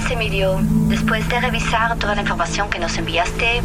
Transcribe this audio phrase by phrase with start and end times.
[0.00, 0.58] buenas, Emilio.
[0.88, 3.60] Después de revisar toda la información que nos enviaste,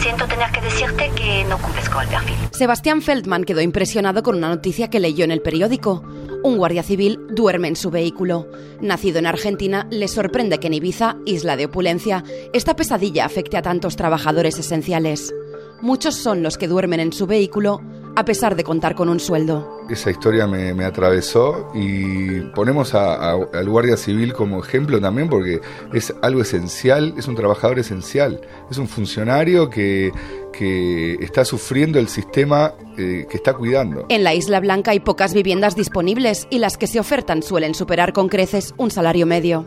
[0.00, 2.34] siento tener que decirte que no cumples con el perfil.
[2.52, 6.02] Sebastián Feldman quedó impresionado con una noticia que leyó en el periódico.
[6.42, 8.48] Un guardia civil duerme en su vehículo.
[8.80, 13.62] Nacido en Argentina, le sorprende que en Ibiza, isla de opulencia, esta pesadilla afecte a
[13.62, 15.34] tantos trabajadores esenciales.
[15.80, 17.80] Muchos son los que duermen en su vehículo
[18.16, 19.82] a pesar de contar con un sueldo.
[19.90, 25.60] Esa historia me, atravesó y ponemos al guardia civil como ejemplo también porque
[25.92, 30.12] es algo esencial, es un trabajador esencial, es un funcionario que,
[30.52, 34.06] que está sufriendo el sistema eh, que está cuidando.
[34.08, 38.12] En la Isla Blanca hay pocas viviendas disponibles y las que se ofertan suelen superar
[38.12, 39.66] con creces un salario medio.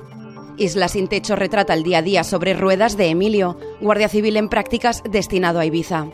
[0.58, 4.50] Isla sin techo retrata el día a día sobre ruedas de Emilio, guardia civil en
[4.50, 6.08] prácticas destinado a Ibiza.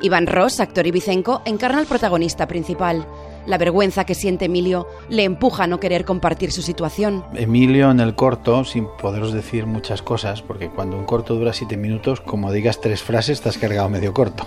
[0.00, 3.06] Iván Ross, actor ibicenco, encarna al protagonista principal.
[3.46, 7.24] La vergüenza que siente Emilio le empuja a no querer compartir su situación.
[7.34, 11.76] Emilio en el corto, sin poderos decir muchas cosas, porque cuando un corto dura siete
[11.76, 14.46] minutos, como digas tres frases, has cargado medio corto.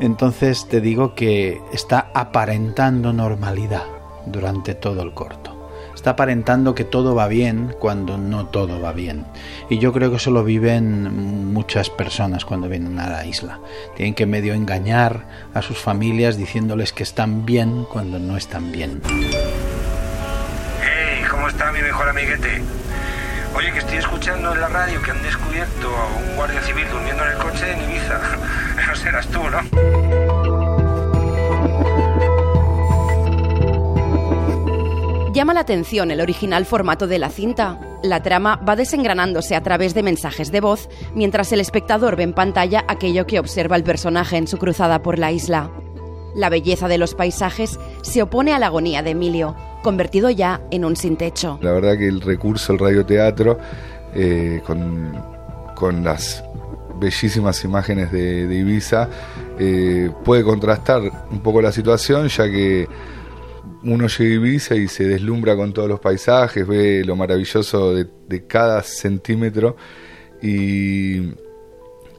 [0.00, 3.84] Entonces te digo que está aparentando normalidad
[4.26, 5.51] durante todo el corto
[5.94, 9.26] está aparentando que todo va bien cuando no todo va bien.
[9.70, 13.60] Y yo creo que eso lo viven muchas personas cuando vienen a la isla.
[13.96, 19.00] Tienen que medio engañar a sus familias diciéndoles que están bien cuando no están bien.
[20.80, 22.62] Hey, ¿cómo está mi mejor amiguete?
[23.54, 27.22] Oye, que estoy escuchando en la radio que han descubierto a un guardia civil durmiendo
[27.24, 28.20] en el coche en Ibiza.
[28.88, 30.31] No serás tú, ¿no?
[35.42, 37.80] Llama la atención el original formato de la cinta.
[38.04, 42.32] La trama va desengranándose a través de mensajes de voz mientras el espectador ve en
[42.32, 45.72] pantalla aquello que observa el personaje en su cruzada por la isla.
[46.36, 50.84] La belleza de los paisajes se opone a la agonía de Emilio, convertido ya en
[50.84, 51.58] un sin techo.
[51.60, 53.58] La verdad que el recurso, el radioteatro,
[54.14, 56.44] eh, con, las
[57.00, 59.08] bellísimas imágenes de, Ibiza,
[59.58, 61.02] eh, puede contrastar
[61.32, 62.86] un poco la situación, ya que
[63.84, 68.46] uno llega a Ibiza y se deslumbra con todos los paisajes, ve lo maravilloso de,
[68.46, 69.76] cada centímetro
[70.40, 71.34] y,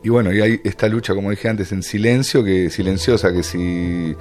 [0.03, 4.15] y, bueno, y hay esta lucha, como dije antes, en silencio, que silenciosa, que si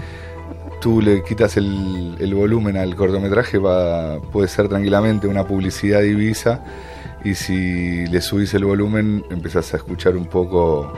[0.80, 6.64] tú le quitas el, volumen al cortometraje va, puede ser tranquilamente una publicidad de Ibiza
[7.24, 10.92] y si le subís el volumen empezás a escuchar un poco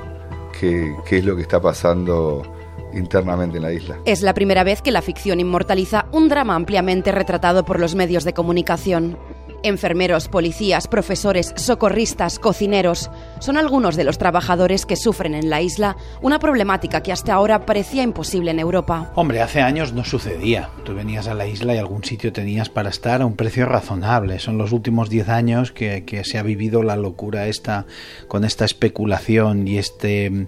[0.59, 2.53] qué es lo que está pasando
[2.99, 3.99] internamente en la isla.
[4.05, 8.25] Es la primera vez que la ficción inmortaliza un drama ampliamente retratado por los medios
[8.25, 9.16] de comunicación.
[9.64, 15.97] Enfermeros, policías, profesores, socorristas, cocineros son algunos de los trabajadores que sufren en la isla
[16.20, 19.10] una problemática que hasta ahora parecía imposible en Europa.
[19.14, 20.69] Hombre, hace años no sucedía.
[20.84, 24.38] Tú venías a la isla y algún sitio tenías para estar a un precio razonable.
[24.38, 27.86] Son los últimos 10 años que, se ha vivido la locura esta
[28.28, 30.46] con esta especulación y este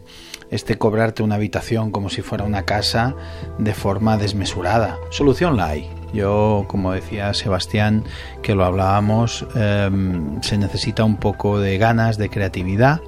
[0.51, 3.17] este cobrarte una habitación como si fuera una casa
[3.59, 4.99] de forma desmesurada.
[5.11, 5.96] Solución la hay.
[6.17, 8.05] Yo, como decía Sebastián,
[8.43, 13.01] que lo hablábamos, em, se necesita un poco de ganas, de creatividad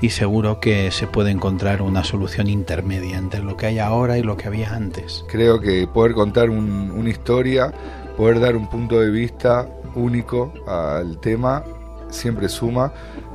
[0.00, 4.22] y seguro que se puede encontrar una solución intermedia entre lo que hay ahora y
[4.22, 5.24] lo que había antes.
[5.28, 7.72] Creo que poder contar una historia,
[8.16, 11.64] poder dar un punto de vista único al tema,
[12.10, 12.92] siempre suma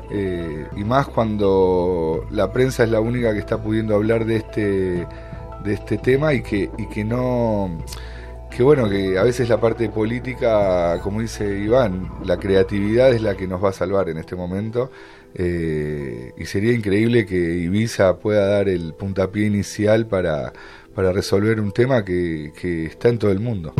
[0.09, 5.07] eh, y más cuando la prensa es la única que está pudiendo hablar de este,
[5.63, 7.69] de este tema y que, y que no
[8.55, 13.35] que bueno, que a veces la parte política, como dice Iván, la creatividad es la
[13.35, 14.91] que nos va a salvar en este momento.
[15.33, 20.51] Eh, y sería increíble que Ibiza pueda dar el puntapié inicial para,
[20.93, 23.73] para resolver un tema que, que está en todo el mundo.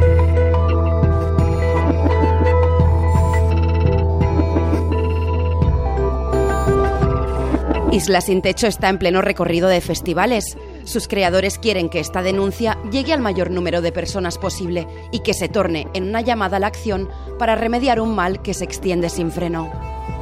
[7.92, 10.56] Isla sin Techo está en pleno recorrido de festivales.
[10.84, 15.34] Sus creadores quieren que esta denuncia llegue al mayor número de personas posible y que
[15.34, 19.10] se torne en una llamada a la acción para remediar un mal que se extiende
[19.10, 19.72] sin freno.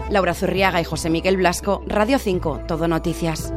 [0.09, 3.53] Laura Zurriaga y José Miguel Blasco, Radio 5, Todo Noticias.